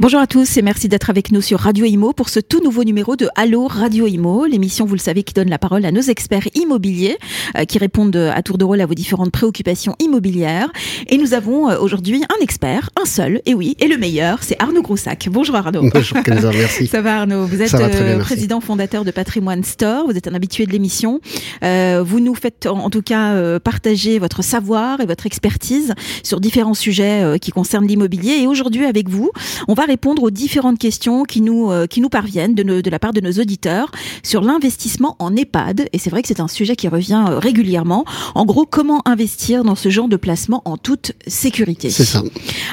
[0.00, 2.84] Bonjour à tous et merci d'être avec nous sur Radio Imo pour ce tout nouveau
[2.84, 6.00] numéro de Allo Radio Imo, l'émission, vous le savez, qui donne la parole à nos
[6.00, 7.18] experts immobiliers
[7.56, 10.70] euh, qui répondent à tour de rôle à vos différentes préoccupations immobilières.
[11.08, 14.54] Et nous avons euh, aujourd'hui un expert, un seul, et oui, et le meilleur, c'est
[14.62, 15.28] Arnaud Groussac.
[15.32, 15.90] Bonjour Arnaud.
[15.92, 16.86] Bonjour Kenza, merci.
[16.92, 17.46] Ça va Arnaud?
[17.46, 21.20] Vous êtes euh, président fondateur de Patrimoine Store, vous êtes un habitué de l'émission.
[21.60, 25.92] vous nous faites en tout cas partager votre savoir et votre expertise
[26.22, 28.42] sur différents sujets qui concernent l'immobilier.
[28.42, 29.32] Et aujourd'hui avec vous,
[29.66, 32.98] on va répondre aux différentes questions qui nous, euh, qui nous parviennent de, de la
[33.00, 33.90] part de nos auditeurs
[34.22, 35.88] sur l'investissement en EHPAD.
[35.92, 38.04] Et c'est vrai que c'est un sujet qui revient euh, régulièrement.
[38.34, 41.90] En gros, comment investir dans ce genre de placement en toute sécurité?
[41.90, 42.22] C'est ça.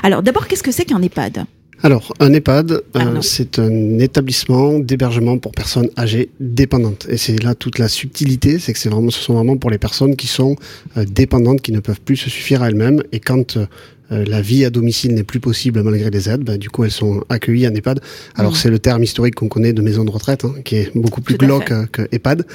[0.04, 1.46] Alors d'abord, qu'est-ce que c'est qu'un EHPAD?
[1.84, 7.06] Alors, un EHPAD, euh, c'est un établissement d'hébergement pour personnes âgées dépendantes.
[7.09, 9.78] Et c'est là toute la subtilité, c'est que c'est vraiment, ce sont vraiment pour les
[9.78, 10.56] personnes qui sont
[10.95, 13.04] dépendantes, qui ne peuvent plus se suffire à elles-mêmes.
[13.11, 13.67] Et quand euh,
[14.09, 17.23] la vie à domicile n'est plus possible malgré les aides, bah, du coup elles sont
[17.30, 18.02] accueillies en EHPAD.
[18.36, 18.56] Alors mmh.
[18.56, 21.38] c'est le terme historique qu'on connaît de maison de retraite, hein, qui est beaucoup plus
[21.38, 22.45] glauque que EHPAD,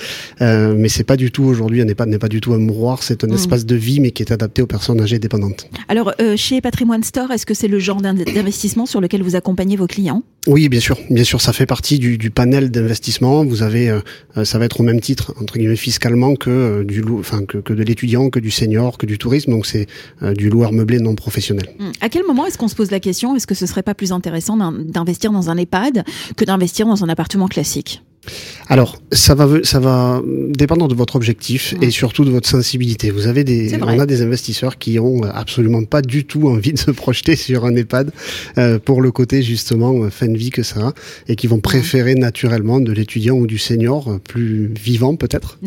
[0.40, 3.02] euh, mais c'est pas du tout aujourd'hui un EHPAD n'est pas du tout un mouroir,
[3.02, 3.34] c'est un mmh.
[3.34, 5.68] espace de vie mais qui est adapté aux personnes âgées dépendantes.
[5.88, 9.76] Alors euh, chez Patrimoine Store, est-ce que c'est le genre d'investissement sur lequel vous accompagnez
[9.76, 10.22] vos clients?
[10.46, 13.44] Oui, bien sûr, bien sûr, ça fait partie du, du panel d'investissement.
[13.44, 17.44] Vous avez, euh, ça va être au même titre entre guillemets fiscalement que du enfin
[17.44, 19.86] que, que de l'étudiant, que du senior, que du tourisme, donc c'est
[20.36, 21.39] du loueur meublé non professionnel
[21.78, 21.92] Hmm.
[22.00, 24.12] À quel moment est-ce qu'on se pose la question est-ce que ce serait pas plus
[24.12, 26.04] intéressant d'investir dans un EHPAD
[26.36, 28.02] que d'investir dans un appartement classique?
[28.70, 33.10] Alors, ça va, ça va dépendre de votre objectif et surtout de votre sensibilité.
[33.10, 36.78] Vous avez des, on a des investisseurs qui ont absolument pas du tout envie de
[36.78, 38.12] se projeter sur un EHPAD
[38.58, 40.92] euh, pour le côté justement euh, fin de vie que ça a
[41.26, 45.58] et qui vont préférer naturellement de l'étudiant ou du senior euh, plus vivant peut-être.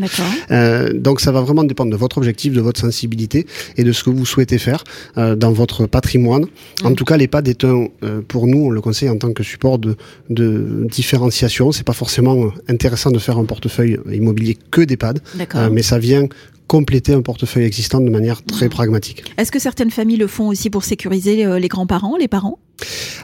[0.52, 3.46] Euh, donc ça va vraiment dépendre de votre objectif, de votre sensibilité
[3.76, 4.86] et de ce que vous souhaitez faire
[5.18, 6.46] euh, dans votre patrimoine.
[6.86, 7.88] En tout cas, l'EHPAD est un,
[8.30, 9.98] pour nous, on le conseille en tant que support de,
[10.30, 11.74] de différenciation.
[11.74, 15.20] C'est pas forcément intéressant de faire un portefeuille immobilier que d'EHPAD,
[15.56, 16.28] euh, mais ça vient
[16.68, 19.24] compléter un portefeuille existant de manière très pragmatique.
[19.38, 22.58] Est-ce que certaines familles le font aussi pour sécuriser euh, les grands-parents, les parents?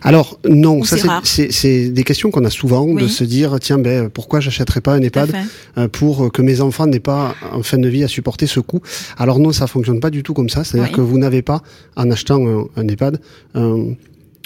[0.03, 4.39] Alors non, ça c'est des questions qu'on a souvent de se dire tiens ben pourquoi
[4.39, 5.35] j'achèterais pas un EHPAD
[5.77, 8.81] euh, pour que mes enfants n'aient pas en fin de vie à supporter ce coût?
[9.17, 10.63] Alors non, ça fonctionne pas du tout comme ça.
[10.63, 11.61] C'est-à-dire que vous n'avez pas
[11.97, 13.19] en achetant un, un EHPAD
[13.55, 13.95] un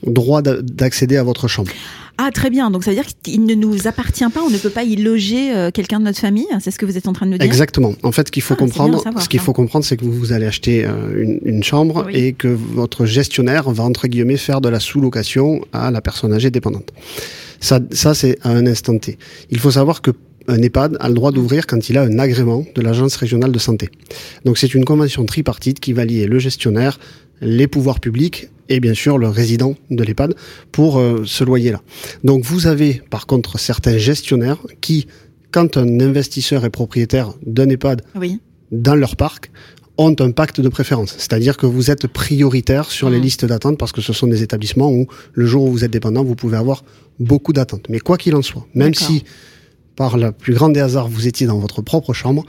[0.07, 1.71] droit d'accéder à votre chambre.
[2.17, 4.69] Ah très bien, donc ça veut dire qu'il ne nous appartient pas, on ne peut
[4.69, 7.25] pas y loger euh, quelqu'un de notre famille, c'est ce que vous êtes en train
[7.25, 7.95] de nous dire Exactement.
[8.03, 10.45] En fait, ce qu'il faut ah, comprendre, ce qu'il faut comprendre, c'est que vous, allez
[10.45, 15.61] acheter euh, une, chambre et que votre gestionnaire va entre guillemets faire de la sous-location
[15.73, 16.93] à la personne âgée dépendante.
[17.59, 19.17] Ça, ça c'est à un instant T.
[19.49, 20.11] Il faut savoir que
[20.47, 23.59] un EHPAD a le droit d'ouvrir quand il a un agrément de l'agence régionale de
[23.59, 23.89] santé.
[24.45, 26.99] Donc c'est une convention tripartite qui va lier le gestionnaire,
[27.41, 30.35] les pouvoirs publics et bien sûr le résident de l'EHPAD
[30.71, 31.81] pour euh, ce loyer-là.
[32.23, 35.07] Donc vous avez par contre certains gestionnaires qui,
[35.51, 38.01] quand un investisseur est propriétaire d'un EHPAD
[38.71, 39.51] dans leur parc,
[39.97, 41.13] ont un pacte de préférence.
[41.17, 43.21] C'est-à-dire que vous êtes prioritaire sur les mmh.
[43.21, 46.23] listes d'attente parce que ce sont des établissements où le jour où vous êtes dépendant,
[46.23, 46.83] vous pouvez avoir
[47.19, 47.87] beaucoup d'attentes.
[47.89, 49.23] Mais quoi qu'il en soit, même si
[49.95, 52.43] par la plus grande des hasards, vous étiez dans votre propre chambre,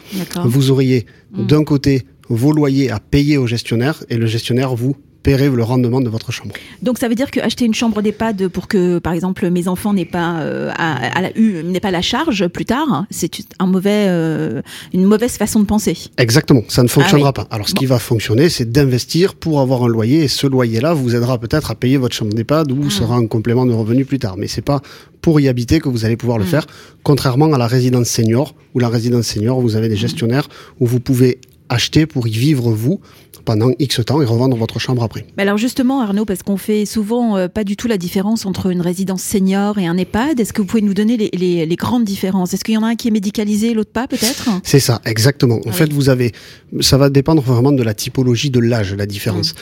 [0.44, 1.46] vous auriez mmh.
[1.46, 4.96] d'un côté vos loyers à payer au gestionnaire et le gestionnaire vous
[5.26, 6.54] le rendement de votre chambre.
[6.82, 10.04] Donc ça veut dire qu'acheter une chambre d'EHPAD pour que, par exemple, mes enfants n'aient
[10.04, 11.30] pas, euh, à, la,
[11.62, 15.96] n'aient pas la charge plus tard, c'est un mauvais, euh, une mauvaise façon de penser.
[16.18, 17.46] Exactement, ça ne fonctionnera ah pas.
[17.50, 21.16] Alors ce qui va fonctionner, c'est d'investir pour avoir un loyer et ce loyer-là vous
[21.16, 22.90] aidera peut-être à payer votre chambre d'EHPAD ou ah.
[22.90, 24.36] sera un complément de revenu plus tard.
[24.36, 24.82] Mais c'est pas
[25.20, 26.48] pour y habiter que vous allez pouvoir le hmm.
[26.48, 26.66] faire,
[27.02, 29.98] contrairement à la résidence senior, où la résidence senior, vous avez des hmm.
[29.98, 30.48] gestionnaires
[30.80, 31.38] où vous pouvez
[31.74, 33.00] acheter pour y vivre vous
[33.44, 35.26] pendant X temps et revendre votre chambre après.
[35.36, 38.80] alors justement Arnaud, parce qu'on fait souvent euh, pas du tout la différence entre une
[38.80, 42.54] résidence senior et un EHPAD, est-ce que vous pouvez nous donner les, grandes différences?
[42.54, 44.48] Est-ce qu'il y en a un qui est médicalisé, l'autre pas peut-être?
[44.62, 45.60] C'est ça, exactement.
[45.66, 46.32] En fait, vous avez,
[46.80, 49.54] ça va dépendre vraiment de la typologie de l'âge, la différence.
[49.54, 49.58] Mmh.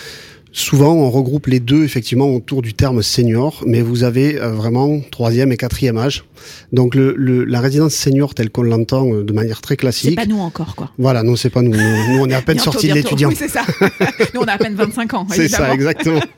[0.55, 5.01] Souvent, on regroupe les deux effectivement autour du terme senior, mais vous avez euh, vraiment
[5.11, 6.25] troisième et quatrième âge.
[6.73, 7.15] Donc le,
[7.45, 10.11] la résidence senior telle qu'on l'entend euh, de manière très classique.
[10.11, 10.91] C'est pas nous encore quoi.
[10.99, 11.73] Voilà, non c'est pas nous.
[11.73, 12.21] nous.
[12.21, 13.31] on est à peine sortis de l'étudiant.
[13.31, 13.63] Oui c'est ça.
[14.35, 15.27] nous on a à peine 25 ans.
[15.31, 16.21] c'est ça exactement.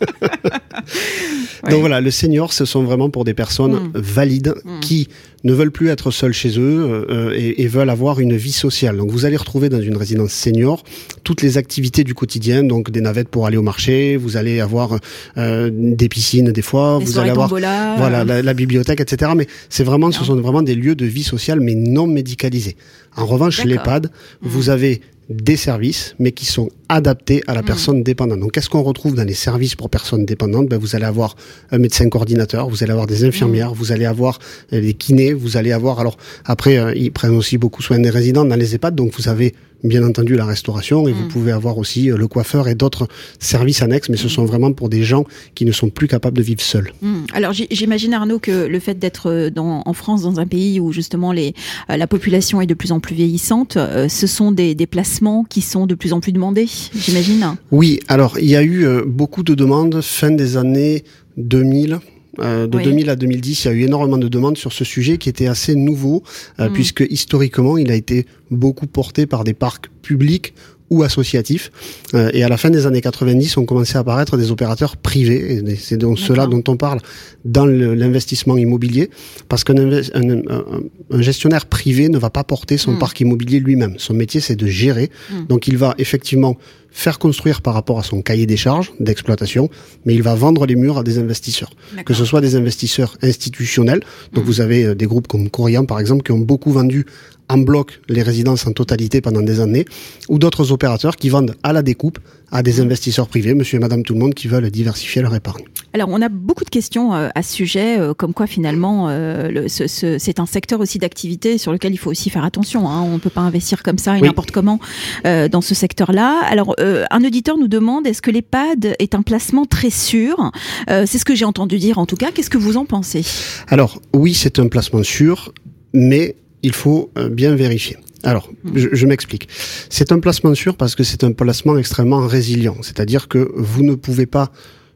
[1.70, 3.92] Donc voilà, le senior, ce sont vraiment pour des personnes mm.
[3.94, 4.80] valides mm.
[4.80, 5.08] qui
[5.44, 8.96] ne veulent plus être seuls chez eux euh, et, et, veulent avoir une vie sociale.
[8.96, 10.82] Donc vous allez retrouver dans une résidence senior
[11.22, 14.98] toutes les activités du quotidien, donc des navettes pour aller au marché, vous allez avoir
[15.36, 19.32] euh, des piscines des fois, vous allez avoir voilà la, bibliothèque, etc.
[19.36, 22.76] Mais c'est vraiment, ce sont vraiment des lieux de vie sociale mais non médicalisés.
[23.16, 24.48] En revanche, l'EHPAD, mm.
[24.48, 27.64] vous avez des services, mais qui sont adaptés à la mmh.
[27.64, 28.40] personne dépendante.
[28.40, 30.68] Donc, qu'est-ce qu'on retrouve dans les services pour personnes dépendantes?
[30.68, 31.34] Ben, Vous allez avoir
[31.70, 33.74] un médecin coordinateur, vous allez avoir des infirmières, mmh.
[33.74, 34.38] vous allez avoir
[34.72, 36.00] euh, des kinés, vous allez avoir...
[36.00, 39.28] Alors, après, euh, ils prennent aussi beaucoup soin des résidents dans les EHPAD, donc vous
[39.28, 41.28] avez bien entendu la restauration et vous mm.
[41.28, 43.06] pouvez avoir aussi euh, le coiffeur et d'autres
[43.38, 46.42] services annexes, mais ce sont vraiment pour des gens qui ne sont plus capables de
[46.42, 46.92] vivre seuls.
[47.02, 47.24] Mm.
[47.34, 51.32] Alors j'imagine Arnaud que le fait d'être euh, en France, dans un pays où justement
[51.32, 51.54] les,
[51.90, 53.78] euh, la population est de plus en plus vieillissante,
[54.08, 57.56] ce sont des, des placements qui sont de plus en plus demandés, j'imagine?
[57.70, 61.04] Oui, alors il y a eu beaucoup de demandes fin des années
[61.36, 61.98] 2000
[62.40, 65.18] euh, de 2000 à 2010, il y a eu énormément de demandes sur ce sujet
[65.18, 66.22] qui était assez nouveau,
[66.60, 66.72] euh, mm.
[66.72, 70.54] puisque historiquement, il a été beaucoup porté par des parcs publics
[70.90, 71.72] ou associatifs.
[72.14, 75.62] Euh, et à la fin des années 90, ont commencé à apparaître des opérateurs privés.
[75.66, 77.00] Et c'est donc cela dont on parle
[77.44, 79.10] dans l'investissement immobilier,
[79.48, 82.98] parce qu'un un, gestionnaire privé ne va pas porter son mm.
[82.98, 83.94] parc immobilier lui-même.
[83.98, 85.10] Son métier, c'est de gérer.
[85.30, 85.46] Mm.
[85.48, 86.56] Donc il va effectivement
[86.94, 89.68] faire construire par rapport à son cahier des charges d'exploitation,
[90.06, 91.72] mais il va vendre les murs à des investisseurs.
[92.06, 94.00] Que ce soit des investisseurs institutionnels,
[94.32, 94.46] donc mmh.
[94.46, 97.04] vous avez euh, des groupes comme Corian par exemple qui ont beaucoup vendu
[97.48, 99.84] en bloc les résidences en totalité pendant des années,
[100.28, 102.18] ou d'autres opérateurs qui vendent à la découpe
[102.54, 105.64] à des investisseurs privés, monsieur et madame tout le monde, qui veulent diversifier leur épargne.
[105.92, 109.66] Alors, on a beaucoup de questions euh, à ce sujet, euh, comme quoi finalement, euh,
[109.68, 112.88] c'est un secteur aussi d'activité sur lequel il faut aussi faire attention.
[112.88, 113.02] Hein.
[113.02, 114.78] On ne peut pas investir comme ça et n'importe comment
[115.24, 116.42] dans ce secteur-là.
[116.44, 120.52] Alors, un auditeur nous demande, est-ce que l'EHPAD est un placement très sûr?
[120.86, 122.30] C'est ce que j'ai entendu dire en tout cas.
[122.32, 123.24] Qu'est-ce que vous en pensez?
[123.68, 125.52] Alors, oui, c'est un placement sûr,
[125.92, 127.96] mais il faut bien vérifier.
[128.24, 129.48] Alors, je, m'explique.
[129.90, 132.76] C'est un placement sûr parce que c'est un placement extrêmement résilient.
[132.80, 134.50] C'est-à-dire que vous ne pouvez pas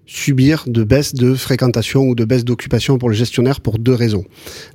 [0.08, 4.24] subir de baisse de fréquentation ou de baisse d'occupation pour le gestionnaire pour deux raisons.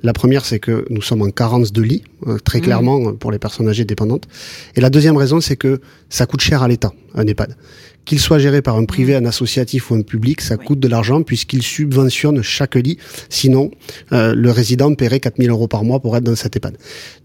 [0.02, 2.62] La première, c'est que nous sommes en carence de lits, euh, très hmm.
[2.62, 4.28] clairement, pour les personnes âgées dépendantes.
[4.76, 7.56] Et la deuxième raison, c'est que ça coûte cher à l'État, un EHPAD
[8.04, 9.24] qu'il soit géré par un privé, mm.
[9.24, 12.98] un associatif ou un public, ça coûte de l'argent puisqu'il subventionne chaque lit.
[13.30, 13.70] Sinon,
[14.12, 16.76] euh, le résident paierait 4000 euros par mois pour être dans cette EHPAD.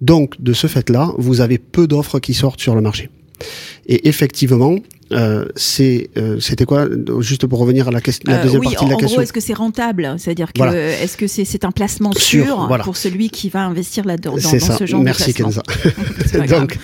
[0.01, 3.09] Donc, de ce fait-là, vous avez peu d'offres qui sortent sur le marché.
[3.87, 4.77] Et effectivement,
[5.11, 6.87] euh, c'est euh, c'était quoi
[7.19, 9.07] juste pour revenir à la, question, la euh, deuxième partie de la question.
[9.07, 10.15] En gros, est-ce que c'est rentable?
[10.17, 14.35] C'est-à-dire que est-ce que c'est c'est un placement sûr, pour celui qui va investir là-dedans
[14.35, 16.47] dans, dans, ce genre Merci de placement Kenza.
[16.59, 16.77] donc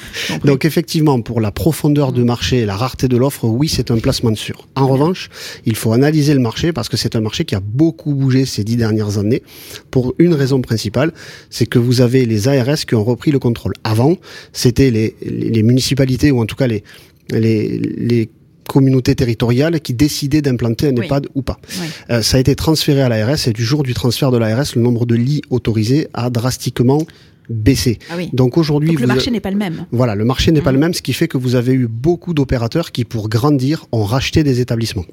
[0.44, 3.98] donc effectivement pour la profondeur du marché et la rareté de l'offre, oui, c'est un
[3.98, 4.68] placement sûr.
[4.75, 5.30] En revanche,
[5.66, 8.63] il faut analyser le marché parce que c'est un marché qui a beaucoup bougé ces
[8.63, 9.44] dix dernières années
[9.92, 11.13] pour une raison principale,
[11.50, 13.74] c'est que vous avez les ARS qui ont repris le contrôle.
[13.83, 14.16] Avant,
[14.51, 16.83] c'était les, les municipalités ou en tout cas les
[17.31, 18.30] les,
[18.68, 21.60] communautés territoriales qui décidaient d'implanter un EHPAD ou pas.
[22.10, 24.81] Euh, ça a été transféré à l'ARS et du jour du transfert de l'ARS, le
[24.81, 27.06] nombre de lits autorisés a drastiquement
[27.48, 28.00] baissé.
[28.10, 29.86] Ah Donc aujourd'hui, le marché n'est pas le même.
[29.92, 30.81] Voilà, le marché n'est pas le mmh.
[30.81, 34.44] même, ce qui fait que vous avez eu beaucoup d'opérateurs qui, pour grandir, ont racheté
[34.44, 35.06] des établissements.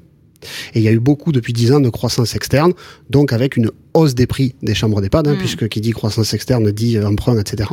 [0.73, 2.73] Et il y a eu beaucoup depuis 10 ans de croissance externe,
[3.09, 5.37] donc avec une hausse des prix des chambres d'EHPAD, hein, mm.
[5.37, 7.69] puisque qui dit croissance externe dit euh, emprunt, etc.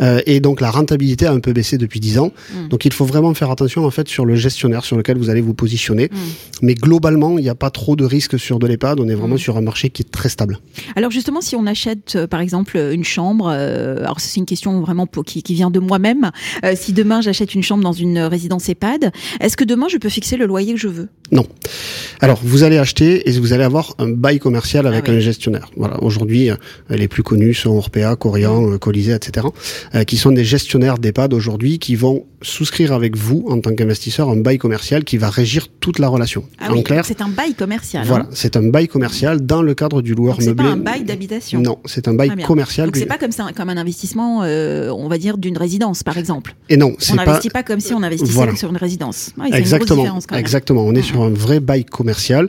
[0.00, 2.32] Euh, et donc la rentabilité a un peu baissé depuis 10 ans.
[2.52, 2.68] Mm.
[2.68, 5.40] Donc il faut vraiment faire attention en fait sur le gestionnaire sur lequel vous allez
[5.40, 6.10] vous positionner.
[6.12, 6.16] Mm.
[6.62, 9.00] Mais globalement, il n'y a pas trop de risques sur de l'EHPAD.
[9.00, 10.58] On est vraiment sur un marché qui est très stable.
[10.96, 15.06] Alors justement, si on achète euh, par exemple une chambre, alors c'est une question vraiment
[15.06, 16.30] qui, qui vient de moi-même.
[16.74, 20.36] si demain j'achète une chambre dans une résidence EHPAD, est-ce que demain je peux fixer
[20.36, 21.08] le loyer que je veux?
[21.30, 21.46] Non.
[22.20, 25.70] Alors vous allez acheter et vous allez avoir un bail commercial avec ah un gestionnaire
[25.76, 26.56] voilà, aujourd'hui, euh,
[26.90, 29.46] les plus connus sont Orpea, Corian, euh, Colisée, etc.,
[29.94, 34.28] euh, qui sont des gestionnaires d'EHPAD aujourd'hui qui vont souscrire avec vous en tant qu'investisseur
[34.28, 36.44] un bail commercial qui va régir toute la relation.
[36.58, 38.06] Ah en clair, c'est un bail commercial.
[38.06, 38.30] Voilà, hein.
[38.32, 40.50] c'est un bail commercial dans le cadre du loueur meublé.
[40.50, 41.60] C'est pas un bail d'habitation.
[41.60, 42.86] Non, c'est un bail commercial.
[42.86, 46.54] Donc c'est pas comme ça, comme un investissement, on va dire d'une résidence par exemple.
[46.68, 47.62] Et non, on n'investit pas...
[47.62, 49.30] comme si on investissait sur une résidence.
[49.52, 50.84] exactement, exactement.
[50.84, 52.48] On est sur un vrai bail commercial.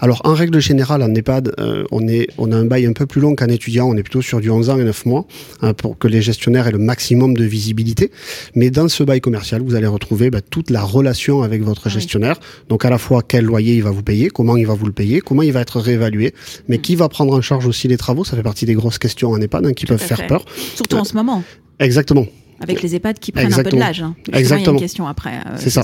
[0.00, 1.54] Alors en règle générale, en EHPAD,
[1.90, 4.22] on est on a un bail un peu plus long qu'un étudiant, on est plutôt
[4.22, 5.26] sur du 11 ans et 9 mois,
[5.62, 8.10] hein, pour que les gestionnaires aient le maximum de visibilité.
[8.54, 9.33] Mais dans ce bail commercial,
[9.64, 12.38] vous allez retrouver bah, toute la relation avec votre gestionnaire.
[12.68, 14.92] Donc à la fois quel loyer il va vous payer, comment il va vous le
[14.92, 16.34] payer, comment il va être réévalué,
[16.68, 16.80] mais mm.
[16.80, 19.40] qui va prendre en charge aussi les travaux, ça fait partie des grosses questions en
[19.40, 20.44] EHPAD hein, qui peuvent faire peur.
[20.74, 21.42] Surtout en ce moment.
[21.78, 22.26] Exactement.
[22.60, 24.02] Avec les EHPAD qui prennent un peu de l'âge.
[24.02, 24.14] Hein.
[24.32, 24.60] Exactement.
[24.60, 25.34] Il y a une question après.
[25.34, 25.82] Euh, c'est ça.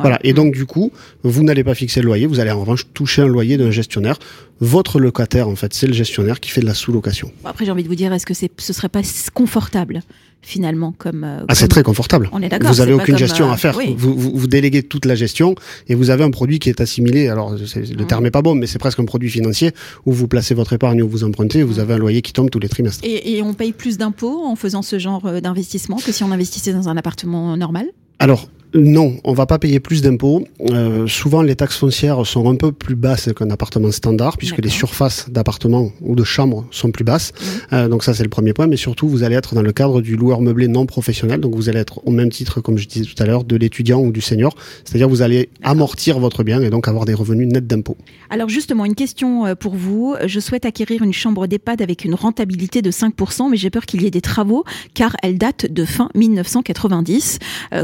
[0.00, 0.18] Voilà.
[0.22, 0.92] Et donc, du coup,
[1.24, 4.18] vous n'allez pas fixer le loyer, vous allez en revanche toucher un loyer d'un gestionnaire.
[4.60, 7.32] Votre locataire, en fait, c'est le gestionnaire qui fait de la sous-location.
[7.44, 9.02] Après, j'ai envie de vous dire, est-ce que c'est, ce serait pas
[9.34, 10.02] confortable
[10.42, 11.24] finalement comme.
[11.24, 12.28] Euh, ah, c'est très confortable.
[12.32, 12.70] On est d'accord.
[12.70, 13.78] Vous avez aucune gestion à euh, faire.
[13.96, 15.54] Vous, vous, déléguez toute la gestion
[15.88, 17.28] et vous avez un produit qui est assimilé.
[17.28, 19.70] Alors le terme est pas bon, mais c'est presque un produit financier
[20.04, 21.62] où vous placez votre épargne où vous empruntez.
[21.62, 23.04] Vous avez un loyer qui tombe tous les trimestres.
[23.04, 26.32] Et, et on paye plus d'impôts en faisant ce genre euh, d'investissement que si on
[26.32, 27.86] investissait dans un appartement normal?
[28.18, 30.46] Alors non, on va pas payer plus d'impôts.
[30.70, 34.70] Euh, souvent, les taxes foncières sont un peu plus basses qu'un appartement standard, puisque les
[34.70, 37.32] surfaces d'appartements ou de chambres sont plus basses.
[37.32, 37.74] Mmh.
[37.74, 38.66] Euh, donc ça, c'est le premier point.
[38.66, 41.40] Mais surtout, vous allez être dans le cadre du loueur meublé non professionnel.
[41.40, 44.00] Donc vous allez être au même titre, comme je disais tout à l'heure, de l'étudiant
[44.00, 44.54] ou du senior.
[44.84, 47.98] C'est-à-dire vous allez amortir votre bien et donc avoir des revenus nets d'impôts.
[48.30, 50.14] Alors justement, une question euh, pour vous.
[50.24, 54.02] Je souhaite acquérir une chambre d'EHPAD avec une rentabilité de 5%, mais j'ai peur qu'il
[54.02, 54.64] y ait des travaux
[54.94, 57.38] car elle date de fin 1990.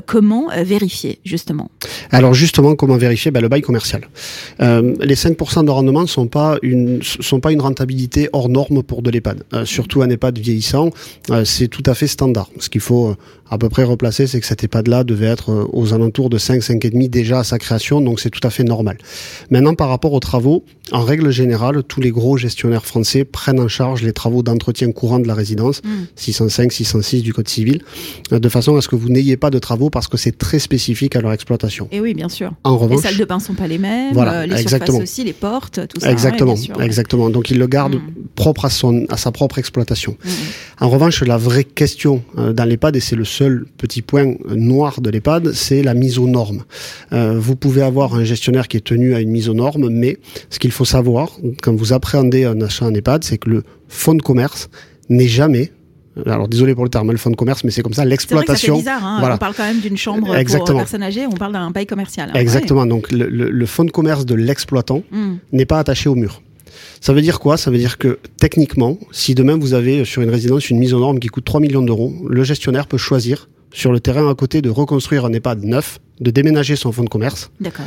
[0.07, 1.70] comment vérifier, justement
[2.11, 3.30] Alors justement, comment vérifier?
[3.30, 4.02] Ben, Le bail commercial.
[4.61, 8.82] Euh, les 5% de rendement ne sont, pas une, sont pas une rentabilité hors norme
[8.82, 9.44] pour de l'EHPAD.
[9.52, 10.90] Euh, surtout un EHPAD vieillissant,
[11.30, 12.49] euh, c'est tout à fait standard.
[12.58, 13.16] Ce qu'il faut
[13.50, 16.61] à peu près replacé, c'est que cet EHPAD-là devait être euh, aux alentours de 5,
[16.61, 18.99] 5,5 déjà à sa création, donc c'est tout à fait normal.
[19.50, 23.68] Maintenant, par rapport aux travaux, en règle générale, tous les gros gestionnaires français prennent en
[23.68, 25.82] charge les travaux d'entretien courant de la résidence,
[26.16, 26.70] 605, mm.
[26.70, 27.82] 606 du Code civil,
[28.32, 30.58] euh, de façon à ce que vous n'ayez pas de travaux parce que c'est très
[30.68, 31.88] spécifique à leur exploitation.
[31.92, 32.52] Et oui, bien sûr.
[32.62, 34.98] En revanche, les salles de bain sont pas les mêmes, voilà, euh, les exactement.
[34.98, 36.12] surfaces aussi, les portes, tout ça.
[36.12, 37.30] Exactement, exactement.
[37.30, 38.00] Donc il le garde mm.
[38.34, 40.18] propre à, son, à sa propre exploitation.
[40.22, 40.28] Mm.
[40.84, 45.08] En revanche, la vraie question dans l'EHPAD, et c'est le seul petit point noir de
[45.08, 46.64] l'EHPAD, c'est la mise aux normes.
[47.14, 50.18] Euh, vous pouvez avoir un gestionnaire qui est tenu à une mise aux normes, mais
[50.50, 51.30] ce qu'il faut savoir
[51.62, 54.68] quand vous appréhendez un achat en EHPAD, c'est que le fonds de commerce
[55.08, 55.72] n'est jamais
[56.26, 58.75] alors désolé pour le terme, le fonds de commerce, mais c'est comme ça, l'exploitation.
[58.75, 59.30] C'est bizarre, hein.
[59.34, 60.66] on parle quand même d'une chambre Exactement.
[60.66, 62.30] pour personnes âgées, on parle d'un bail commercial.
[62.34, 65.37] Exactement, donc le, fonds de commerce de l'exploitant hmm.
[65.52, 66.42] n'est pas attaché au mur.
[67.00, 67.56] Ça veut dire quoi?
[67.56, 71.00] Ça veut dire que techniquement, si demain vous avez sur une résidence une mise aux
[71.00, 74.62] normes qui coûte 3 millions d'euros, le gestionnaire peut choisir sur le terrain à côté
[74.62, 77.50] de reconstruire un EHPAD neuf, de déménager son fonds de commerce.
[77.60, 77.84] D'accord.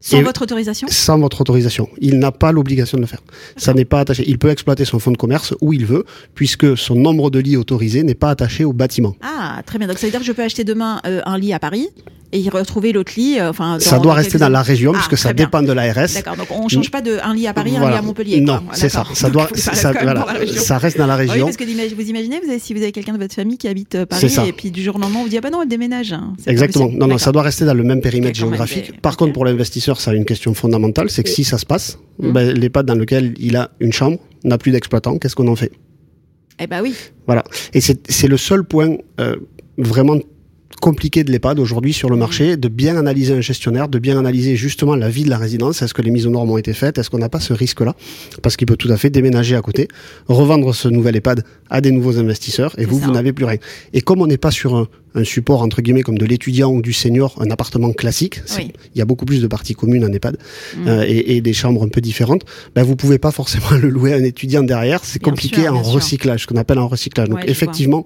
[0.00, 1.88] Sans votre autorisation Sans votre autorisation.
[2.00, 3.20] Il n'a pas l'obligation de le faire.
[3.56, 4.24] Ça n'est pas attaché.
[4.26, 6.04] Il peut exploiter son fonds de commerce où il veut,
[6.34, 9.14] puisque son nombre de lits autorisés n'est pas attaché au bâtiment.
[9.22, 9.86] Ah, très bien.
[9.86, 11.88] Donc ça veut dire que je peux acheter demain euh, un lit à Paris
[12.32, 13.38] et y retrouver l'autre lit.
[13.38, 16.14] Euh, enfin, ça doit rester dans la région, puisque ah, ça dépend de l'ARS.
[16.14, 16.36] D'accord.
[16.36, 18.40] Donc on ne change pas de un lit à Paris, un lit à Montpellier.
[18.40, 19.04] Non, c'est ça.
[19.14, 21.34] Ça doit, ça, reste dans la région.
[21.34, 23.68] Oui, parce que vous imaginez, vous avez, si vous avez quelqu'un de votre famille qui
[23.68, 25.68] habite euh, Paris et puis du jour au lendemain, vous dit ah bah non, elle
[25.68, 26.12] déménage.
[26.12, 26.34] Hein.
[26.46, 26.90] Exactement.
[26.92, 29.00] Non, non, ça doit rester dans le même périmètre géographique.
[29.00, 31.98] Par contre, pour l'investisseur, ça a une question fondamentale c'est que si ça se passe,
[32.18, 32.32] mmh.
[32.32, 35.72] ben, l'EHPAD dans lequel il a une chambre n'a plus d'exploitant, qu'est-ce qu'on en fait?
[36.58, 36.94] Eh ben oui.
[37.26, 37.42] Voilà.
[37.72, 39.36] Et c'est le seul point euh,
[39.78, 40.18] vraiment
[40.80, 42.18] compliqué de l'EHPAD aujourd'hui sur le mmh.
[42.18, 45.82] marché, de bien analyser un gestionnaire, de bien analyser justement la vie de la résidence.
[45.82, 46.98] Est-ce que les mises aux normes ont été faites?
[46.98, 47.94] Est-ce qu'on n'a pas ce risque-là?
[48.42, 49.88] Parce qu'il peut tout à fait déménager à côté,
[50.28, 53.58] revendre ce nouvel EHPAD à des nouveaux investisseurs, et vous, vous n'avez plus rien.
[53.92, 56.82] Et comme on n'est pas sur un, un support entre guillemets comme de l'étudiant ou
[56.82, 60.36] du senior, un appartement classique, il y a beaucoup plus de parties communes en EHPAD
[60.36, 60.88] mmh.
[60.88, 64.12] euh, et, et, des chambres un peu différentes, ben vous pouvez pas forcément le louer
[64.12, 67.28] à un étudiant derrière, c'est compliqué en recyclage, ce qu'on appelle en recyclage.
[67.28, 68.04] Donc effectivement,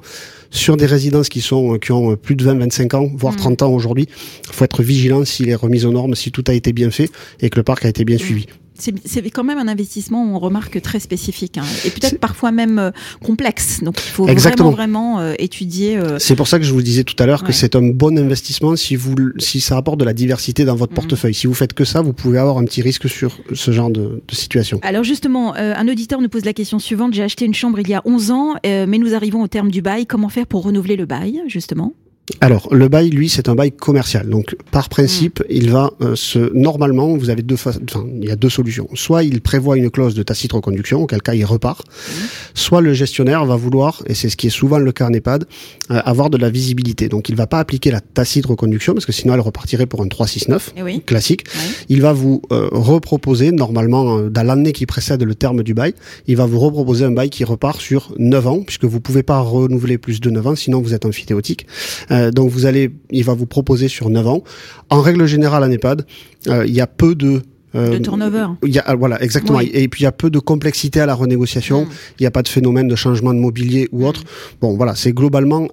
[0.51, 3.65] sur des résidences qui sont qui ont plus de 20 25 ans, voire 30 mmh.
[3.65, 4.09] ans aujourd'hui,
[4.47, 7.11] il faut être vigilant s'il est remis aux normes, si tout a été bien fait
[7.41, 8.21] et que le parc a été bien mmh.
[8.21, 12.79] suivi c'est quand même un investissement, on remarque, très spécifique hein, et peut-être parfois même
[12.79, 12.91] euh,
[13.23, 13.83] complexe.
[13.83, 15.97] Donc il faut vraiment, vraiment euh, étudier.
[15.97, 18.19] Euh, c'est pour ça que je vous disais tout à l'heure que c'est un bon
[18.19, 20.97] investissement si, vous, si ça apporte de la diversité dans votre mmh.
[20.97, 21.35] portefeuille.
[21.35, 24.23] Si vous faites que ça, vous pouvez avoir un petit risque sur ce genre de,
[24.27, 24.81] de situation.
[24.83, 27.15] Alors justement, un auditeur nous pose la question suivante.
[27.15, 29.83] J'ai acheté une chambre il y a 11 ans, mais nous arrivons au terme du
[29.83, 30.07] bail.
[30.07, 31.95] Comment faire pour renouveler le bail, justement?
[32.41, 34.29] Alors, le bail, lui, c'est un bail commercial.
[34.29, 35.45] Donc, par principe, mm.
[35.51, 36.53] il va euh, se.
[36.55, 37.55] Normalement, vous avez deux.
[37.55, 37.73] Enfin,
[38.17, 38.89] il y a deux solutions.
[38.95, 41.87] Soit il prévoit une clause de tacite reconduction, auquel cas il repart.
[41.87, 42.13] Mm.
[42.55, 45.45] Soit le gestionnaire va vouloir, et c'est ce qui est souvent le cas en EHPAD,
[45.91, 47.11] euh, avoir de la visibilité.
[47.11, 50.09] Donc, il va pas appliquer la tacite reconduction parce que sinon, elle repartirait pour un
[50.09, 51.45] 369 eh classique.
[51.91, 55.93] Il va vous euh, reproposer, normalement, dans l'année qui précède le terme du bail,
[56.27, 59.41] il va vous reproposer un bail qui repart sur 9 ans, puisque vous pouvez pas
[59.41, 61.67] renouveler plus de 9 ans, sinon vous êtes amphithéotique.
[62.15, 64.45] Euh, donc vous allez, il va vous proposer sur 9 ans.
[64.91, 66.07] En règle générale, en EHPAD,
[66.49, 67.43] euh, il y a peu de
[67.75, 68.47] de turnover.
[68.65, 69.61] Y a, voilà, exactement.
[69.61, 71.85] Et puis il y a peu de complexité à la renégociation.
[71.85, 71.89] Mm.
[72.19, 74.23] Il n'y a pas de phénomène de changement de mobilier ou autre.
[74.61, 75.69] Bon, voilà, c'est globalement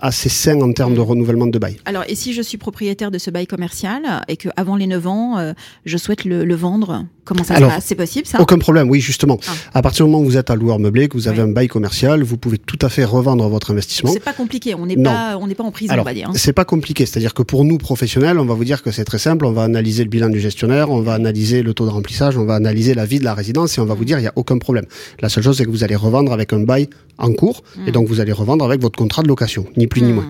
[0.00, 1.04] assez sain en termes de mm.
[1.04, 1.78] renouvellement de bail.
[1.84, 5.06] Alors, et si je suis propriétaire de ce bail commercial et que avant les 9
[5.06, 7.84] ans, je souhaite le, le vendre Comment ça se passe?
[7.84, 8.40] C'est possible ça?
[8.40, 9.38] Aucun problème, oui, justement.
[9.46, 9.52] Ah.
[9.74, 11.68] À partir du moment où vous êtes un loueur meublé, que vous avez un bail
[11.68, 14.10] commercial, vous pouvez tout à fait revendre votre investissement.
[14.10, 16.30] C'est pas compliqué, on n'est pas, on n'est pas en prison, on va dire.
[16.30, 16.36] Hein.
[16.36, 19.18] C'est pas compliqué, c'est-à-dire que pour nous professionnels, on va vous dire que c'est très
[19.18, 19.44] simple.
[19.44, 22.44] On va analyser le bilan du gestionnaire, on va analyser le taux de remplissage, on
[22.44, 24.32] va analyser la vie de la résidence et on va vous dire il y a
[24.36, 24.86] aucun problème.
[25.20, 27.92] La seule chose c'est que vous allez revendre avec un bail en cours et mm.
[27.92, 30.14] donc vous allez revendre avec votre contrat de location, ni plus ni mm.
[30.16, 30.28] moins.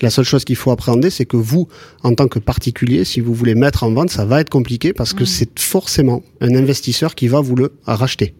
[0.00, 1.68] La seule chose qu'il faut appréhender, c'est que vous,
[2.02, 5.12] en tant que particulier, si vous voulez mettre en vente, ça va être compliqué parce
[5.14, 5.26] que mm.
[5.26, 8.34] c'est forcément un investisseur qui va vous le racheter.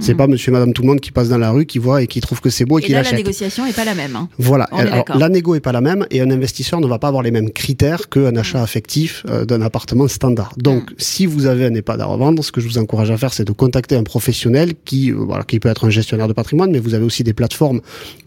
[0.00, 2.02] C'est pas monsieur et madame tout le monde qui passe dans la rue, qui voit
[2.02, 3.12] et qui trouve que c'est beau et, qui l'achète.
[3.12, 4.14] la négociation est pas la même.
[4.14, 4.28] Hein.
[4.38, 4.64] Voilà.
[4.72, 7.30] Alors, la négo est pas la même et un investisseur ne va pas avoir les
[7.30, 10.52] mêmes critères qu'un achat affectif euh, d'un appartement standard.
[10.56, 10.94] Donc, mm.
[10.98, 13.44] si vous avez un EHPAD à revendre, ce que je vous encourage à faire, c'est
[13.44, 16.78] de contacter un professionnel qui, euh, voilà, qui peut être un gestionnaire de patrimoine, mais
[16.78, 17.80] vous avez aussi des plateformes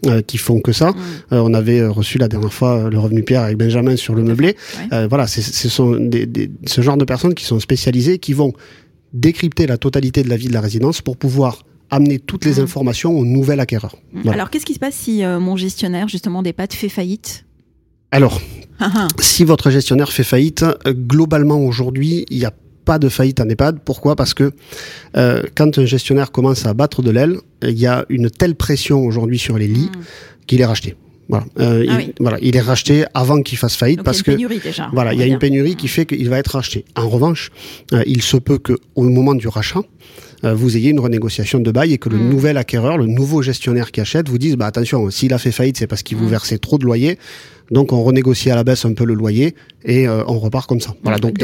[0.06, 0.92] euh, qui font que ça.
[1.30, 4.56] On avait reçu la dernière fois le revenu Pierre avec Benjamin sur le meublé.
[5.08, 8.52] voilà, ce sont des, des, ce genre de personnes qui sont spécialisées, qui vont
[9.12, 12.64] décrypter la totalité de la vie de la résidence pour pouvoir amener toutes les mmh.
[12.64, 13.96] informations au nouvel acquéreur.
[14.12, 14.28] Mmh.
[14.30, 17.44] Alors, qu'est-ce qui se passe si euh, mon gestionnaire, justement, d'EHPAD fait faillite
[18.10, 18.40] Alors,
[18.80, 19.08] ah, ah.
[19.20, 22.52] si votre gestionnaire fait faillite, euh, globalement, aujourd'hui, il n'y a
[22.86, 23.80] pas de faillite en EHPAD.
[23.84, 24.16] Pourquoi?
[24.16, 24.52] Parce que
[25.16, 29.04] euh, quand un gestionnaire commence à battre de l'aile, il y a une telle pression
[29.04, 30.44] aujourd'hui sur les lits mmh.
[30.46, 30.96] qu'il est racheté.
[31.28, 34.90] Voilà, euh, ah il, voilà, il est racheté avant qu'il fasse faillite parce que déjà,
[34.92, 36.84] voilà, il y a une pénurie qui fait qu'il va être racheté.
[36.96, 37.50] En revanche,
[37.92, 39.80] euh, il se peut que au moment du rachat,
[40.44, 42.28] euh, vous ayez une renégociation de bail et que le hmm.
[42.28, 45.78] nouvel acquéreur, le nouveau gestionnaire qui achète, vous dise bah attention, s'il a fait faillite,
[45.78, 46.30] c'est parce qu'il vous hmm.
[46.30, 47.18] versait trop de loyer.
[47.70, 50.80] Donc on renégocie à la baisse un peu le loyer et euh, on repart comme
[50.80, 50.94] ça.
[51.02, 51.18] Voilà.
[51.18, 51.38] Donc,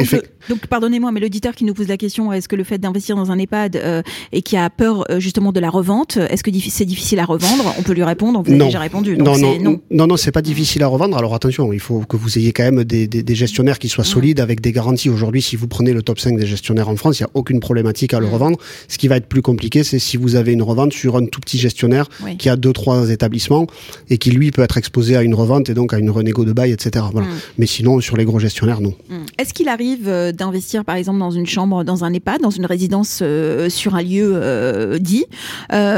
[0.48, 3.30] donc, pardonnez-moi, mais l'auditeur qui nous pose la question, est-ce que le fait d'investir dans
[3.30, 4.02] un EHPAD euh,
[4.32, 7.74] et qui a peur euh, justement de la revente, est-ce que c'est difficile à revendre?
[7.78, 8.42] On peut lui répondre.
[8.42, 9.16] Vous avez déjà répondu.
[9.16, 11.16] non, non, non, non, c'est pas difficile à revendre.
[11.16, 14.04] Alors attention, il faut que vous ayez quand même des, des, des gestionnaires qui soient
[14.04, 14.06] mmh.
[14.06, 15.10] solides avec des garanties.
[15.10, 17.60] Aujourd'hui, si vous prenez le top 5 des gestionnaires en France, il n'y a aucune
[17.60, 18.30] problématique à le mmh.
[18.30, 18.58] revendre.
[18.88, 21.40] Ce qui va être plus compliqué, c'est si vous avez une revente sur un tout
[21.40, 23.66] petit gestionnaire qui a deux trois établissements
[24.08, 26.52] et qui lui peut être exposé à une revente et donc à une renégo de
[26.52, 27.04] bail, etc.
[27.12, 27.28] Voilà.
[27.28, 27.40] Mmh.
[27.58, 28.94] Mais sinon, sur les gros gestionnaires, non.
[29.08, 29.24] Mm.
[29.38, 32.66] Est-ce qu'il arrive euh, d'investir, par exemple, dans une chambre, dans un EHPAD, dans une
[32.66, 35.24] résidence euh, sur un lieu euh, dit,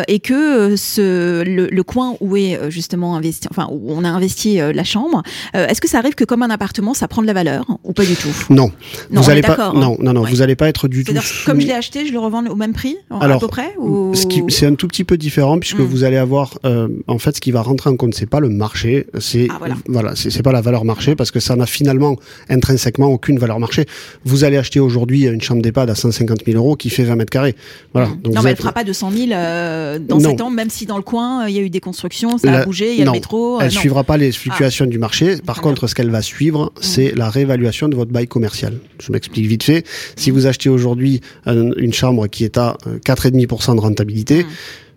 [0.09, 4.85] et que ce, le, coin où est justement investi, enfin où on a investi la
[4.85, 5.23] chambre,
[5.55, 8.05] est-ce que ça arrive que comme un appartement, ça prend de la valeur ou pas
[8.05, 8.35] du tout?
[8.51, 8.71] Non,
[9.11, 9.57] non, vous allez pas.
[9.59, 9.73] Hein.
[9.75, 11.13] Non, non, vous n'allez pas être du tout.
[11.47, 13.75] Comme je l'ai acheté, je le revends au même prix, à peu près.
[13.79, 14.13] Ou...
[14.49, 15.85] C'est un tout petit peu différent puisque mm.
[15.85, 19.07] vous allez avoir, en fait, ce qui va rentrer en compte, c'est pas le marché,
[19.19, 22.17] c'est ah, voilà, voilà c'est pas la valeur marché parce que ça n'a finalement
[22.49, 23.87] intrinsèquement aucune valeur marché.
[24.25, 27.31] Vous allez acheter aujourd'hui une chambre d'EHPAD à 150 000 euros qui fait 20 mètres
[27.31, 27.55] carrés.
[27.93, 28.09] Voilà.
[28.09, 28.23] Mmh.
[28.23, 30.87] Donc non, mais elle ne fera pas 200 000 euh, dans 7 ans, même si
[30.87, 33.05] dans le coin, il y a eu des constructions, ça a bougé, il y a
[33.05, 33.57] le métro.
[33.57, 34.91] Euh, elle ne suivra pas les fluctuations ah.
[34.91, 35.37] du marché.
[35.45, 36.79] Par contre, ce qu'elle va suivre, mmh.
[36.81, 38.79] c'est la réévaluation de votre bail commercial.
[39.01, 39.85] Je m'explique vite fait.
[40.17, 40.35] Si mmh.
[40.35, 44.47] vous achetez aujourd'hui une chambre qui est à 4,5% de rentabilité,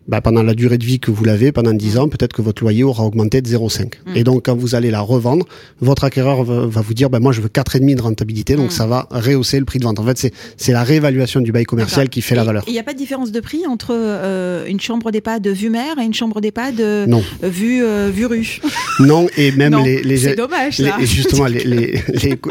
[0.08, 2.62] bah, pendant la durée de vie que vous l'avez, pendant 10 ans, peut-être que votre
[2.62, 3.86] loyer aura augmenté de 0,5.
[4.06, 4.16] Mm.
[4.16, 5.46] Et donc, quand vous allez la revendre,
[5.80, 8.72] votre acquéreur va, vous dire, bah, moi, je veux 4,5 de rentabilité, donc mm.
[8.72, 10.00] ça va rehausser le prix de vente.
[10.00, 12.63] En fait, c'est la réévaluation du bail commercial qui fait la valeur.
[12.68, 15.98] Il n'y a pas de différence de prix entre euh, une chambre d'EHPAD vue mer
[16.00, 17.24] et une chambre d'EHPAD euh, non.
[17.42, 18.60] vue, euh, vue rue
[19.00, 20.98] Non, et même les, les, C'est dommage, ça.
[21.00, 22.02] Les, justement, les, les,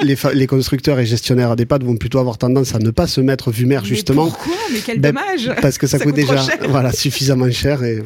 [0.02, 3.50] les, les, constructeurs et gestionnaires d'EHPAD vont plutôt avoir tendance à ne pas se mettre
[3.50, 4.24] vue mer, justement.
[4.24, 4.54] Mais pourquoi?
[4.72, 8.02] Mais quel ben, dommage Parce que ça, coûte, déjà voilà, suffisamment cher et.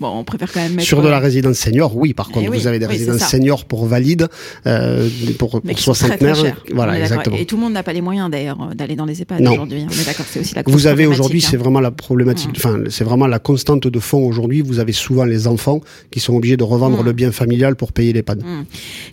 [0.00, 0.86] Bon, on préfère quand même mettre...
[0.86, 2.14] Sur de la euh, résidence senior, oui.
[2.14, 4.28] Par contre, eh vous avez des résidences seniors pour valides,
[4.66, 6.56] euh, pour, pour soixantenaires.
[6.72, 7.36] Voilà, exactement.
[7.36, 9.86] Et tout le monde n'a pas les moyens d'ailleurs euh, d'aller dans les EHPAD aujourd'hui.
[9.86, 11.60] On est d'accord, c'est aussi la Vous avez aujourd'hui, c'est hein.
[11.60, 14.62] vraiment la problématique, enfin, c'est vraiment la constante de fond aujourd'hui.
[14.62, 17.06] Vous avez souvent les enfants qui sont obligés de revendre mm.
[17.06, 18.42] le bien familial pour payer l'EHPAD.
[18.42, 18.64] Mm.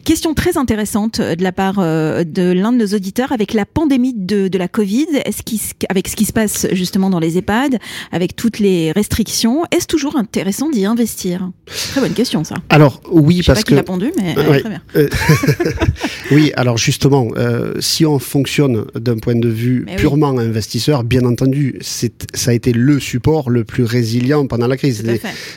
[0.04, 4.48] Question très intéressante de la part de l'un de nos auditeurs avec la pandémie de,
[4.48, 5.08] de la Covid.
[5.26, 5.44] Est-ce
[5.90, 7.80] avec ce qui se passe justement dans les EHPAD,
[8.12, 11.50] avec toutes les restrictions, est-ce toujours intéressant d'y investir?
[11.66, 12.56] Très bonne question, ça.
[12.70, 13.76] Alors, oui, parce pas que.
[13.76, 14.82] répondu, mais très bien.
[14.96, 15.10] Euh,
[16.32, 21.80] oui, alors justement, euh, si on fonctionne d'un point de vue purement investisseur, bien entendu,
[21.82, 25.04] ça a été le support le plus résilient pendant la crise.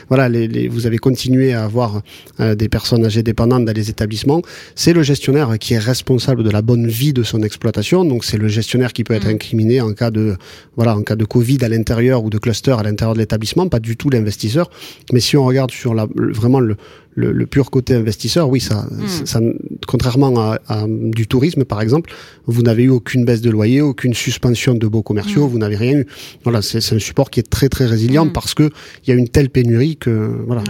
[0.09, 2.01] voilà, les, vous avez continué à avoir
[2.39, 4.41] euh, des personnes âgées dépendantes dans les établissements.
[4.75, 8.05] C'est le gestionnaire qui est responsable de la bonne vie de son exploitation.
[8.05, 9.35] Donc, c'est le gestionnaire qui peut être mm.
[9.35, 10.37] incriminé en cas de,
[10.75, 13.79] voilà, en cas de Covid à l'intérieur ou de cluster à l'intérieur de l'établissement, pas
[13.79, 14.69] du l'investisseur.
[15.13, 16.77] Mais si on regarde sur la, vraiment le,
[17.13, 19.25] le, le, pur côté investisseur, oui, ça, hmm.
[19.25, 19.39] ça
[19.87, 22.11] contrairement à, à, du tourisme par exemple,
[22.45, 25.51] vous n'avez eu aucune baisse de loyer, aucune suspension de beaux commerciaux, hmm.
[25.51, 26.07] vous n'avez rien eu.
[26.43, 28.33] Voilà, c'est un support qui est très très résilient hmm.
[28.33, 28.69] parce que
[29.05, 30.63] il y a une telle pénurie que voilà,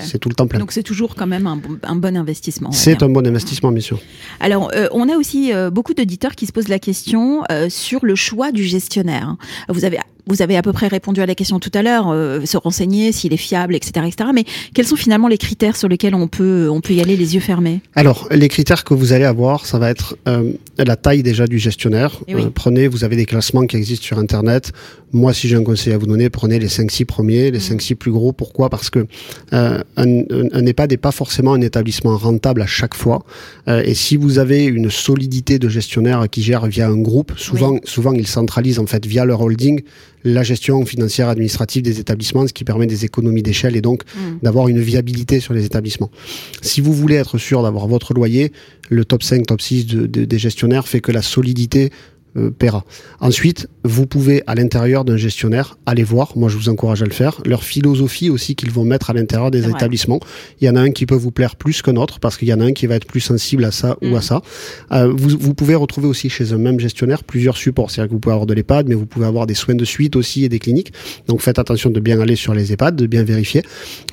[0.00, 0.58] c'est tout le temps plein.
[0.58, 2.72] Donc c'est toujours quand même un, un bon investissement.
[2.72, 4.00] C'est un bon investissement, bien sûr.
[4.40, 8.04] Alors, euh, on a aussi euh, beaucoup d'auditeurs qui se posent la question euh, sur
[8.04, 9.36] le choix du gestionnaire.
[9.68, 12.06] Vous avez vous avez à peu près répondu à la question tout à l'heure,
[12.46, 14.30] se renseigner s'il est fiable, etc., etc.
[14.32, 17.34] Mais quels sont finalement les critères sur lesquels on peut, on peut y aller les
[17.34, 21.24] yeux fermés Alors, les critères que vous allez avoir, ça va être euh, la taille
[21.24, 22.20] déjà du gestionnaire.
[22.28, 24.70] Eh euh, prenez, vous avez des classements qui existent sur Internet.
[25.10, 27.96] Moi, si j'ai un conseil à vous donner, prenez les 5-6 premiers, les 5-6 mm.
[27.96, 28.32] plus gros.
[28.32, 28.70] Pourquoi?
[28.70, 29.08] Parce que
[29.52, 30.20] euh, un,
[30.52, 33.24] un, EHPAD n'est pas forcément un établissement rentable à chaque fois.
[33.66, 38.12] Et si vous avez une solidité de gestionnaire qui gère via un groupe, souvent, souvent
[38.12, 39.82] ils centralisent en fait via leur holding
[40.24, 44.38] la gestion financière administrative des établissements, ce qui permet des économies d'échelle et donc mm.
[44.42, 46.10] d'avoir une viabilité sur les établissements.
[46.60, 48.52] Si vous voulez être sûr d'avoir votre loyer,
[48.88, 51.90] le top 5, top 6 des gestionnaires fait que la solidité
[52.36, 52.84] euh, paiera.
[53.20, 57.12] Ensuite, vous pouvez à l'intérieur d'un gestionnaire aller voir, moi je vous encourage à le
[57.12, 60.20] faire, leur philosophie aussi qu'ils vont mettre à l'intérieur des établissements.
[60.60, 62.54] Il y en a un qui peut vous plaire plus qu'un autre parce qu'il y
[62.54, 64.22] en a un qui va être plus sensible à ça ou à mm.
[64.22, 64.42] ça.
[64.92, 67.90] Euh, vous, vous, pouvez retrouver aussi chez un même gestionnaire plusieurs supports.
[67.90, 70.16] C'est-à-dire que vous pouvez avoir de l'EHPAD, mais vous pouvez avoir des soins de suite
[70.16, 70.92] aussi et des cliniques.
[71.28, 73.62] Donc faites attention de bien aller sur les EHPAD, de bien vérifier.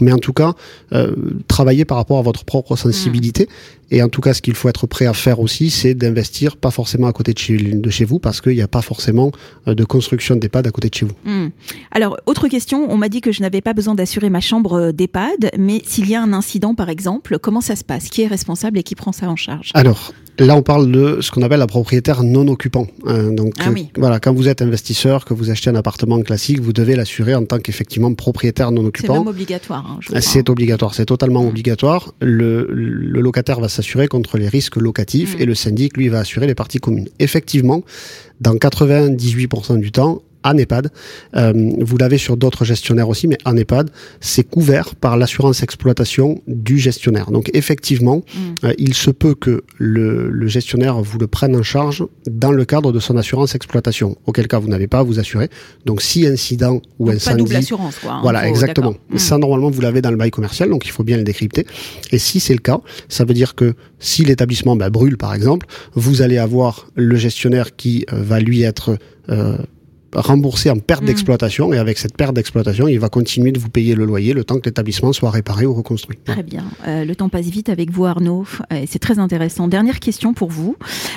[0.01, 0.53] Mais en tout cas,
[0.93, 1.15] euh,
[1.47, 3.47] travaillez par rapport à votre propre sensibilité.
[3.91, 6.71] Et en tout cas, ce qu'il faut être prêt à faire aussi, c'est d'investir pas
[6.71, 9.31] forcément à côté de chez, de chez vous, parce qu'il n'y a pas forcément
[9.67, 11.15] euh, de construction d'EHPAD à côté de chez vous.
[11.25, 11.49] Hmm.
[11.91, 14.91] Alors, autre question, on m'a dit que je n'avais pas besoin d'assurer ma chambre euh,
[14.91, 18.09] d'EHPAD, mais s'il y a un incident, par exemple, comment ça se passe?
[18.09, 19.71] Qui est responsable et qui prend ça en charge?
[19.73, 22.87] Alors, Là, on parle de ce qu'on appelle la propriétaire non occupant.
[23.05, 23.31] Hein.
[23.31, 23.89] donc, ah oui.
[23.97, 27.45] voilà, quand vous êtes investisseur, que vous achetez un appartement classique, vous devez l'assurer en
[27.45, 29.13] tant qu'effectivement propriétaire non occupant.
[29.13, 29.99] C'est même obligatoire.
[29.99, 31.47] Hein, c'est obligatoire, c'est totalement mmh.
[31.47, 32.13] obligatoire.
[32.21, 35.41] Le, le, locataire va s'assurer contre les risques locatifs mmh.
[35.41, 37.09] et le syndic, lui, va assurer les parties communes.
[37.19, 37.83] Effectivement,
[38.39, 40.91] dans 98% du temps, en EHPAD.
[41.35, 46.41] Euh, vous l'avez sur d'autres gestionnaires aussi, mais en EHPAD, c'est couvert par l'assurance exploitation
[46.47, 47.31] du gestionnaire.
[47.31, 48.65] Donc effectivement, mm.
[48.65, 52.91] euh, il se peut que le, gestionnaire vous le prenne en charge dans le cadre
[52.91, 54.17] de son assurance exploitation.
[54.25, 55.49] Auquel cas, vous n'avez pas à vous assurer.
[55.85, 57.37] Donc si incident ou donc incendie...
[57.37, 58.19] Pas double assurance, quoi.
[58.21, 58.95] Voilà, exactement.
[59.09, 59.17] Mm.
[59.17, 61.65] Ça, normalement, vous l'avez dans le bail commercial, donc il faut bien le décrypter.
[62.11, 65.67] Et si c'est le cas, ça veut dire que si l'établissement bah, brûle, par exemple,
[65.93, 68.97] vous allez avoir le gestionnaire qui euh, va lui être
[70.13, 71.05] remboursé en perte mm.
[71.05, 74.43] d'exploitation et avec cette perte d'exploitation, il va continuer de vous payer le loyer le
[74.43, 76.17] temps que l'établissement soit réparé ou reconstruit.
[76.25, 76.65] Très bien.
[76.87, 78.45] Euh, le temps passe vite avec vous Arnaud.
[78.71, 79.67] Euh, c'est très intéressant.
[79.67, 80.75] Dernière question pour vous.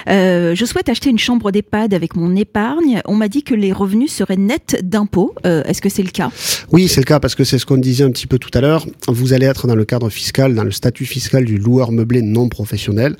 [0.09, 3.00] Euh, je souhaite acheter une chambre d'EHPAD avec mon épargne.
[3.07, 5.35] On m'a dit que les revenus seraient nets d'impôts.
[5.44, 6.31] Est-ce que c'est le cas?
[6.70, 8.61] Oui, c'est le cas parce que c'est ce qu'on disait un petit peu tout à
[8.61, 8.87] l'heure.
[9.09, 12.48] Vous allez être dans le cadre fiscal, dans le statut fiscal du loueur meublé non
[12.48, 13.16] professionnel.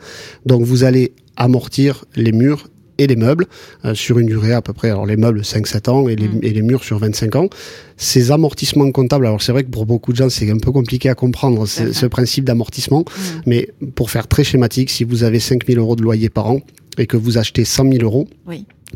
[0.47, 3.47] Donc vous allez amortir les murs et les meubles
[3.85, 6.41] euh, sur une durée à peu près, alors les meubles 5-7 ans et les, mm.
[6.43, 7.49] et les, murs sur 25 ans.
[7.97, 11.09] Ces amortissements comptables, alors c'est vrai que pour beaucoup de gens c'est un peu compliqué
[11.09, 13.23] à comprendre ce principe d'amortissement, mm.
[13.47, 16.61] mais pour faire très schématique, si vous avez 5000 euros de loyer par an
[16.99, 18.29] et que vous achetez 100 000 euros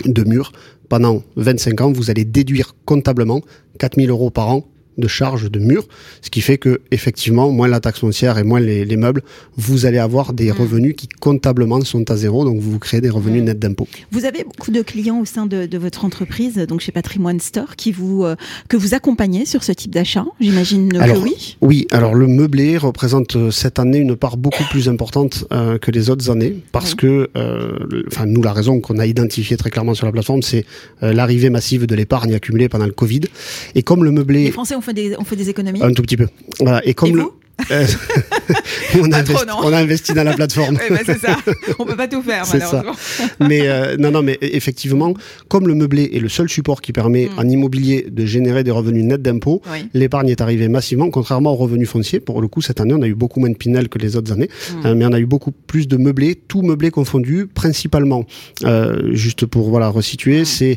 [0.05, 0.53] de murs
[0.89, 3.41] pendant 25 ans, vous allez déduire comptablement
[3.79, 5.87] 4000 euros par an de charges de mur,
[6.23, 9.23] ce qui fait que effectivement, moins la taxe foncière et moins les, meubles,
[9.57, 10.57] vous allez avoir des mm.
[10.57, 13.47] revenus qui comptablement sont à zéro, donc vous, vous créez des revenus mm.
[13.47, 13.89] nets d'impôts.
[14.11, 17.93] Vous avez beaucoup de clients au sein de, votre entreprise, donc chez Patrimoine Store, qui
[17.93, 18.35] vous euh,
[18.69, 20.25] que vous accompagnez sur ce type d'achat.
[20.41, 21.57] J'imagine que oui.
[21.61, 25.91] Oui, alors le meublé représente euh, cette année une part beaucoup plus importante euh, que
[25.91, 27.29] les autres années, parce que,
[28.09, 30.65] enfin nous la raison qu'on a identifiée très clairement sur la plateforme, c'est
[31.03, 33.23] l'arrivée massive de l'épargne accumulée pendant le Covid,
[33.75, 34.45] et comme le meublé.
[34.45, 36.29] Les Français ont fait des, on fait des économies Un tout petit peu.
[36.61, 36.85] Voilà.
[36.87, 37.23] Et comme le,
[37.71, 37.87] euh,
[39.01, 40.79] on, a investi, on, a investi, dans la plateforme.
[40.91, 41.37] oui, bah c'est ça.
[41.79, 42.95] On peut pas tout faire, malheureusement.
[42.95, 43.25] Ça.
[43.41, 45.15] Mais euh, non, non, mais effectivement,
[45.49, 47.39] comme le meublé est le seul support qui permet mm.
[47.39, 49.63] en immobilier de générer des revenus nets d'impôts,
[49.95, 52.21] l'épargne est arrivée massivement, contrairement aux revenus fonciers.
[52.21, 54.33] Pour le coup, cette année, on a eu beaucoup moins de Pinel que les autres
[54.33, 54.87] années, mm.
[54.87, 58.27] euh, mais on a eu beaucoup plus de meublés, tout meublé confondu, principalement.
[58.65, 60.45] Euh, juste pour voilà resituer, mm.
[60.45, 60.77] c'est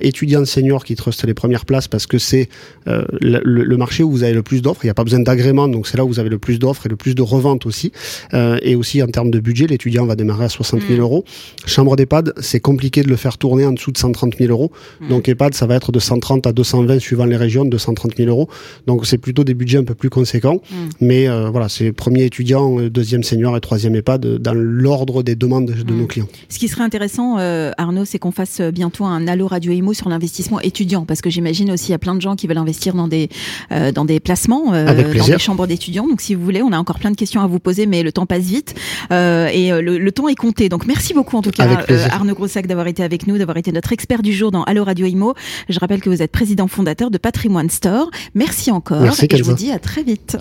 [0.00, 2.48] étudiants seniors qui trustent les premières places parce que c'est
[2.86, 4.80] le, le, marché où vous avez le plus d'offres.
[4.84, 6.86] Il n'y a pas besoin d'agrément, donc c'est là où vous avez le plus d'offres
[6.86, 7.92] et le plus de reventes aussi.
[8.34, 11.00] Euh, et aussi en termes de budget, l'étudiant va démarrer à 60 000 mm.
[11.00, 11.24] euros.
[11.66, 14.72] Chambre d'EHPAD, c'est compliqué de le faire tourner en dessous de 130 000 euros.
[15.00, 15.08] Mm.
[15.08, 18.28] Donc EHPAD, ça va être de 130 à 220 suivant les régions, de 130 000
[18.28, 18.48] euros.
[18.86, 20.60] Donc c'est plutôt des budgets un peu plus conséquents.
[20.70, 20.74] Mm.
[21.00, 25.36] Mais euh, voilà, c'est premier étudiant, euh, deuxième senior et troisième EHPAD dans l'ordre des
[25.36, 26.28] demandes de nos clients.
[26.48, 27.36] Ce qui serait intéressant,
[27.78, 31.70] Arnaud, c'est qu'on fasse bientôt un Allo Radio Imo sur l'investissement étudiant, parce que j'imagine
[31.70, 33.28] aussi il y a plein de gens qui veulent investir dans des
[33.94, 36.06] dans des placements, dans des chambres d'étudiants.
[36.06, 38.12] Donc si vous voulez, on a encore plein de questions à vous poser, mais le
[38.12, 38.74] temps passe vite
[39.12, 40.68] euh, et euh, le, temps est compté.
[40.68, 43.72] Donc merci beaucoup en tout cas euh, Arnaud Grossac d'avoir été avec nous, d'avoir été
[43.72, 45.34] notre expert du jour dans Allo Radio Imo.
[45.68, 48.10] Je rappelle que vous êtes président fondateur de Patrimoine Store.
[48.34, 50.36] Merci encore et je vous dis à très vite.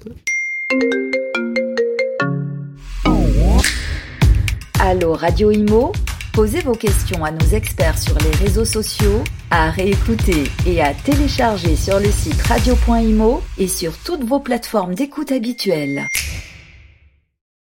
[4.79, 5.91] Allo Radio Imo
[6.37, 11.75] Posez vos questions à nos experts sur les réseaux sociaux, à réécouter et à télécharger
[11.75, 16.05] sur le site radio.imo et sur toutes vos plateformes d'écoute habituelles.